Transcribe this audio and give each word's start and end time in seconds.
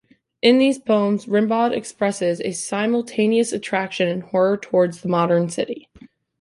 In 0.41 0.57
these 0.57 0.79
poems, 0.79 1.27
Rimbaud 1.27 1.73
expresses 1.73 2.41
a 2.41 2.53
simultaneous 2.53 3.53
attraction 3.53 4.07
and 4.07 4.23
horror 4.23 4.57
towards 4.57 5.01
the 5.01 5.09
modern 5.09 5.47
city. 5.47 5.89